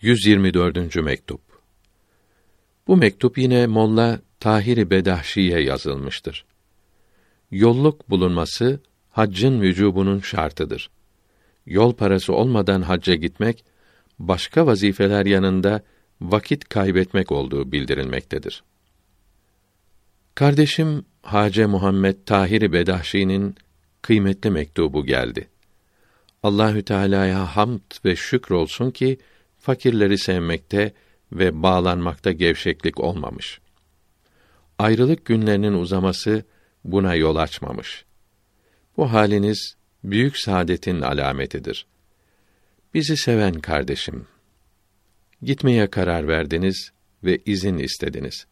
124. 0.00 0.96
mektup. 0.96 1.40
Bu 2.86 2.96
mektup 2.96 3.38
yine 3.38 3.66
Molla 3.66 4.20
Tahir 4.40 4.90
Bedahşi'ye 4.90 5.60
yazılmıştır. 5.60 6.44
Yolluk 7.50 8.10
bulunması 8.10 8.80
haccın 9.10 9.60
vücubunun 9.60 10.20
şartıdır. 10.20 10.90
Yol 11.66 11.92
parası 11.92 12.32
olmadan 12.32 12.82
hacca 12.82 13.14
gitmek 13.14 13.64
başka 14.18 14.66
vazifeler 14.66 15.26
yanında 15.26 15.82
vakit 16.20 16.68
kaybetmek 16.68 17.32
olduğu 17.32 17.72
bildirilmektedir. 17.72 18.62
Kardeşim 20.34 21.04
Hace 21.22 21.66
Muhammed 21.66 22.16
Tahir 22.26 22.72
Bedahşi'nin 22.72 23.54
kıymetli 24.02 24.50
mektubu 24.50 25.06
geldi. 25.06 25.48
Allahü 26.42 26.82
Teala'ya 26.82 27.56
hamd 27.56 28.04
ve 28.04 28.16
şükür 28.16 28.54
olsun 28.54 28.90
ki 28.90 29.18
fakirleri 29.68 30.18
sevmekte 30.18 30.92
ve 31.32 31.62
bağlanmakta 31.62 32.32
gevşeklik 32.32 33.00
olmamış. 33.00 33.60
Ayrılık 34.78 35.24
günlerinin 35.24 35.72
uzaması 35.72 36.44
buna 36.84 37.14
yol 37.14 37.36
açmamış. 37.36 38.04
Bu 38.96 39.12
haliniz 39.12 39.76
büyük 40.04 40.38
saadetin 40.38 41.00
alametidir. 41.00 41.86
Bizi 42.94 43.16
seven 43.16 43.54
kardeşim, 43.54 44.26
gitmeye 45.42 45.90
karar 45.90 46.28
verdiniz 46.28 46.92
ve 47.24 47.38
izin 47.46 47.78
istediniz. 47.78 48.46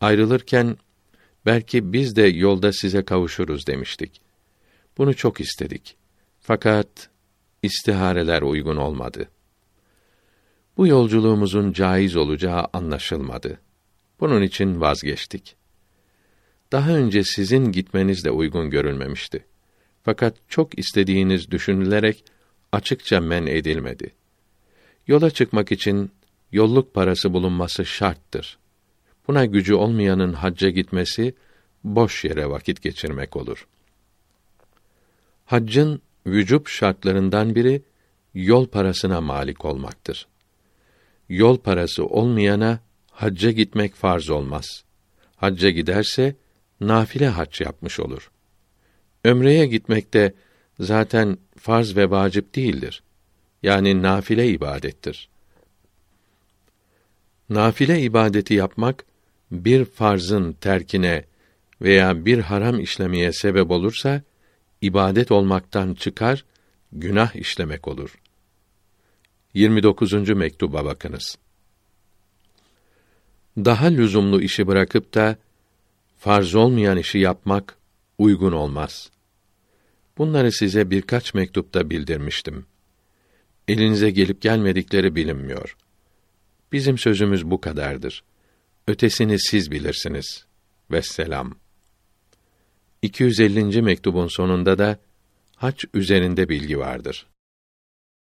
Ayrılırken 0.00 0.76
belki 1.46 1.92
biz 1.92 2.16
de 2.16 2.22
yolda 2.22 2.72
size 2.72 3.04
kavuşuruz 3.04 3.66
demiştik. 3.66 4.20
Bunu 4.98 5.14
çok 5.14 5.40
istedik. 5.40 5.96
Fakat 6.40 7.10
istihareler 7.62 8.42
uygun 8.42 8.76
olmadı. 8.76 9.28
Bu 10.76 10.86
yolculuğumuzun 10.86 11.72
caiz 11.72 12.16
olacağı 12.16 12.66
anlaşılmadı. 12.72 13.60
Bunun 14.20 14.42
için 14.42 14.80
vazgeçtik. 14.80 15.56
Daha 16.72 16.90
önce 16.90 17.24
sizin 17.24 17.72
gitmeniz 17.72 18.24
de 18.24 18.30
uygun 18.30 18.70
görülmemişti. 18.70 19.44
Fakat 20.02 20.36
çok 20.48 20.78
istediğiniz 20.78 21.50
düşünülerek 21.50 22.24
açıkça 22.72 23.20
men 23.20 23.46
edilmedi. 23.46 24.10
Yola 25.06 25.30
çıkmak 25.30 25.72
için 25.72 26.10
yolluk 26.52 26.94
parası 26.94 27.32
bulunması 27.32 27.86
şarttır. 27.86 28.58
Buna 29.28 29.44
gücü 29.44 29.74
olmayanın 29.74 30.32
hacca 30.32 30.70
gitmesi 30.70 31.34
boş 31.84 32.24
yere 32.24 32.50
vakit 32.50 32.82
geçirmek 32.82 33.36
olur. 33.36 33.66
Haccın 35.44 36.02
vücub 36.26 36.66
şartlarından 36.66 37.54
biri 37.54 37.82
yol 38.34 38.66
parasına 38.66 39.20
malik 39.20 39.64
olmaktır. 39.64 40.26
Yol 41.28 41.58
parası 41.58 42.06
olmayana 42.06 42.78
hacca 43.10 43.50
gitmek 43.50 43.94
farz 43.94 44.30
olmaz. 44.30 44.84
Hacca 45.36 45.70
giderse 45.70 46.36
nafile 46.80 47.28
hac 47.28 47.60
yapmış 47.60 48.00
olur. 48.00 48.30
Ömreye 49.24 49.66
gitmek 49.66 50.14
de 50.14 50.34
zaten 50.80 51.38
farz 51.58 51.96
ve 51.96 52.10
vacip 52.10 52.54
değildir. 52.54 53.02
Yani 53.62 54.02
nafile 54.02 54.48
ibadettir. 54.48 55.28
Nafile 57.48 58.00
ibadeti 58.00 58.54
yapmak 58.54 59.04
bir 59.50 59.84
farzın 59.84 60.52
terkine 60.52 61.24
veya 61.80 62.24
bir 62.24 62.38
haram 62.38 62.80
işlemeye 62.80 63.32
sebep 63.32 63.70
olursa 63.70 64.22
ibadet 64.80 65.32
olmaktan 65.32 65.94
çıkar, 65.94 66.44
günah 66.92 67.36
işlemek 67.36 67.88
olur. 67.88 68.18
29. 69.54 70.12
mektuba 70.28 70.84
bakınız. 70.84 71.38
Daha 73.56 73.86
lüzumlu 73.86 74.42
işi 74.42 74.66
bırakıp 74.66 75.14
da 75.14 75.36
farz 76.18 76.54
olmayan 76.54 76.98
işi 76.98 77.18
yapmak 77.18 77.76
uygun 78.18 78.52
olmaz. 78.52 79.10
Bunları 80.18 80.52
size 80.52 80.90
birkaç 80.90 81.34
mektupta 81.34 81.90
bildirmiştim. 81.90 82.66
Elinize 83.68 84.10
gelip 84.10 84.42
gelmedikleri 84.42 85.14
bilinmiyor. 85.14 85.76
Bizim 86.72 86.98
sözümüz 86.98 87.50
bu 87.50 87.60
kadardır. 87.60 88.24
Ötesini 88.86 89.38
siz 89.38 89.70
bilirsiniz. 89.70 90.46
Vesselam. 90.90 91.54
250. 93.02 93.82
mektubun 93.82 94.28
sonunda 94.28 94.78
da 94.78 94.98
hac 95.56 95.84
üzerinde 95.94 96.48
bilgi 96.48 96.78
vardır. 96.78 97.26